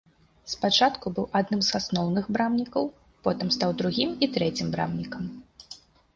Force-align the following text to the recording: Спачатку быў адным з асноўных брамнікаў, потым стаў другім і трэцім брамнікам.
Спачатку 0.53 1.11
быў 1.17 1.27
адным 1.39 1.61
з 1.67 1.75
асноўных 1.79 2.31
брамнікаў, 2.39 2.83
потым 3.29 3.47
стаў 3.59 3.77
другім 3.83 4.19
і 4.27 4.33
трэцім 4.39 4.67
брамнікам. 4.79 5.23